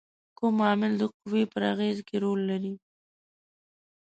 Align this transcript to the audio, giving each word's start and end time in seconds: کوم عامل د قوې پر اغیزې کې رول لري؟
کوم 0.37 0.55
عامل 0.67 0.91
د 0.97 1.03
قوې 1.15 1.43
پر 1.51 1.61
اغیزې 1.73 2.03
کې 2.07 2.15
رول 2.23 2.39
لري؟ 2.49 2.73